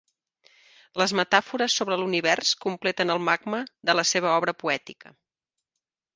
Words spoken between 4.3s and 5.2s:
obra poètica.